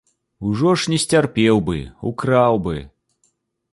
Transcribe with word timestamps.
Ужо 0.51 0.71
ж 0.83 0.89
не 0.93 0.99
сцярпеў 1.03 1.61
бы, 1.67 1.77
украў 2.13 2.59
бы! 2.69 2.75